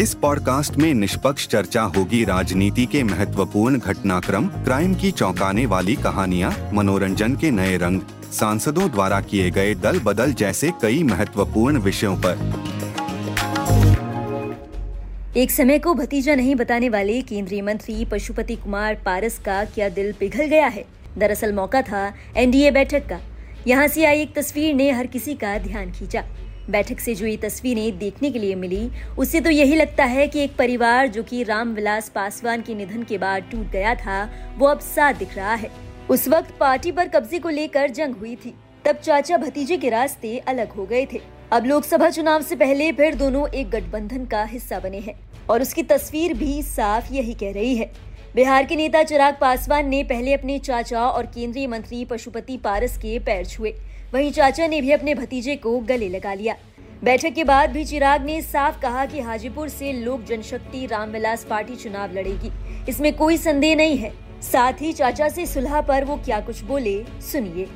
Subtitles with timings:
[0.00, 6.70] इस पॉडकास्ट में निष्पक्ष चर्चा होगी राजनीति के महत्वपूर्ण घटनाक्रम, क्राइम की चौंकाने वाली कहानियाँ,
[6.72, 8.00] मनोरंजन के नए रंग,
[8.32, 12.38] सांसदों द्वारा किए गए दल बदल जैसे कई महत्वपूर्ण विषयों पर।
[15.36, 20.12] एक समय को भतीजा नहीं बताने वाले केंद्रीय मंत्री पशुपति कुमार पारस का क्या दिल
[20.12, 20.84] पिघल गया है?
[21.18, 23.20] दरअसल मौका था एनडीए बैठक का।
[23.66, 26.24] यहाँ से आई एक तस्वीर ने हर किसी का ध्यान खींचा।
[26.70, 30.40] बैठक से जो ये तस्वीरें देखने के लिए मिली। उससे तो यही लगता है कि
[30.40, 34.80] एक परिवार जो कि रामविलास पासवान के निधन के बाद टूट गया था, वो अब
[34.80, 35.70] साथ दिख रहा है।
[36.10, 40.38] उस वक्त पार्टी पर कब्जे को लेकर जंग हुई थी। तब चाचा भतीजे के रास्ते
[40.38, 41.20] अलग हो गए थे।
[41.52, 45.82] अब लोकसभा चुनाव से पहले फिर दोनों एक गठबंधन का हिस्सा बने हैं। और उसकी
[45.82, 50.58] तस्वीर भी साफ़ यही कह रही है। बिहार के नेता चिराग पासवान ने पहले अपने
[50.58, 53.74] चाचा और केंद्रीय मंत्री पशुपति पारस के पैर छुए।
[54.14, 56.56] वहीं चाचा ने भी अपने भतीजे को गले लगा लिया।
[57.04, 61.76] बैठक के बाद भी चिराग ने साफ़ कहा कि हाजीपुर से लोक जनशक्ति रामविलास पार्टी
[61.76, 62.50] चुनाव लड़ेगी।
[62.88, 67.04] इसमें कोई संदेह नहीं है। साथ ही चाचा से सुलह पर वो क्या कुछ बोले,
[67.32, 67.68] सुनिए।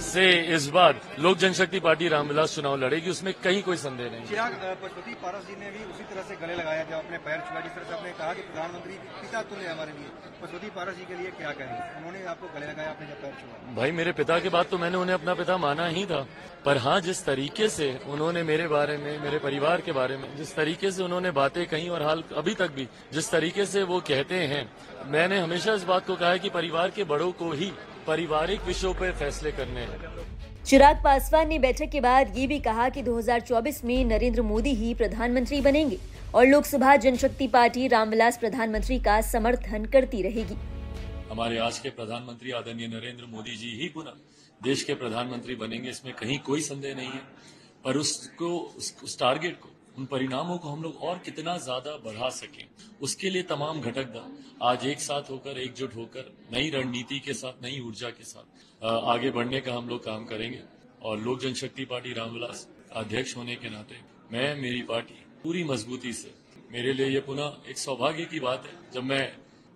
[0.00, 4.52] से इस बार लोक जनशक्ति पार्टी रामविलास चुनाव लड़ेगी उसमें कहीं कोई संदेह नहीं चिराग
[4.82, 7.72] पशुपति पारस जी ने भी उसी तरह से गले लगाया जब अपने पैर छुआ। जिस
[7.74, 10.08] तरह से आपने कहा कि प्रधानमंत्री पिता तुल्य हमारे लिए
[10.42, 13.74] पशुपति पारस जी के लिए क्या कहें उन्होंने आपको गले लगाया आपने जब पैर छुआ।
[13.76, 16.26] भाई मेरे पिता के बाद तो मैंने उन्हें अपना पिता माना ही था।
[16.64, 20.54] पर हाँ जिस तरीके से उन्होंने मेरे बारे में मेरे परिवार के बारे में जिस
[20.56, 24.38] तरीके से उन्होंने बातें कही और हाल अभी तक भी जिस तरीके से वो कहते
[24.46, 24.64] हैं
[25.10, 27.72] मैंने हमेशा इस बात को कहा है कि परिवार के बड़ों को ही
[28.08, 32.88] पारिवारिक विषयों पर फैसले करने हैं। चिराग पासवान ने बैठक के बाद ये भी कहा
[32.88, 35.98] कि 2024 में नरेंद्र मोदी ही प्रधानमंत्री बनेंगे
[36.34, 40.56] और लोकसभा जनशक्ति पार्टी रामविलास प्रधानमंत्री का समर्थन करती रहेगी।
[41.30, 44.14] हमारे आज के प्रधानमंत्री आदरणीय नरेंद्र मोदी जी ही पुनः
[44.62, 47.22] देश के प्रधानमंत्री बनेंगे इसमें कहीं कोई संदेह नहीं है।
[47.84, 52.28] पर उसको उस, उस टारगेट को उन परिणामों को हम लोग और कितना ज़्यादा बढ़ा
[52.30, 52.64] सकें।
[53.02, 54.26] उसके लिए तमाम घटक दल
[54.62, 59.30] आज एक साथ होकर, एकजुट होकर, नई रणनीति के साथ, नई ऊर्जा के साथ आगे
[59.30, 60.60] बढ़ने का हम लोग काम करेंगे।
[61.02, 63.96] और लोक जनशक्ति पार्टी रामविलास अध्यक्ष होने के नाते
[64.32, 66.30] मैं, मेरी पार्टी पूरी मजबूती से,
[66.72, 69.24] मेरे लिए ये पुनः एक सौभाग्य की बात है। जब मैं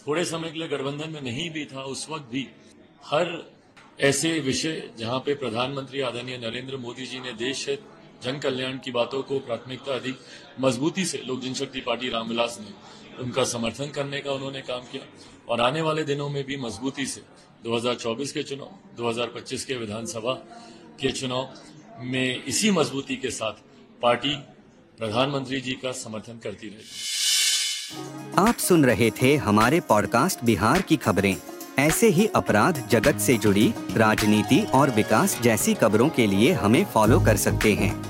[0.00, 2.46] थोड़े समय के लिए गठबंधन में नहीं भी था, उस वक्त भी
[3.02, 3.26] हर
[4.00, 7.82] ऐसे विषय जहाँ पे प्रधानमंत्री आदरणीय नरेंद्र मोदी जी ने देश हित
[8.22, 10.18] जन कल्याण की बातों को प्राथमिकता अधिक
[10.60, 12.72] मजबूती से लोक जनशक्ति पार्टी रामविलास ने
[13.22, 15.06] उनका समर्थन करने का उन्होंने काम किया
[15.48, 17.22] और आने वाले दिनों में भी मजबूती से
[17.66, 20.32] 2024 के चुनाव 2025 के विधानसभा
[21.00, 21.48] के चुनाव
[21.98, 23.52] में इसी मजबूती के साथ
[24.02, 24.36] पार्टी
[24.98, 27.08] प्रधानमंत्री जी का समर्थन करती रहेगी
[28.38, 31.36] आप सुन रहे थे हमारे पॉडकास्ट बिहार की खबरें।
[31.78, 37.20] ऐसे ही अपराध जगत से जुड़ी, राजनीति और विकास जैसी खबरों के लिए हमें फॉलो
[37.20, 38.09] कर सकते हैं।